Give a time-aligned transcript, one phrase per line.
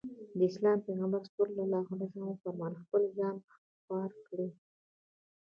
[0.37, 1.33] د اسلام پيغمبر ص
[2.29, 3.35] وفرمايل خپل ځان
[3.83, 4.47] خوار کړي.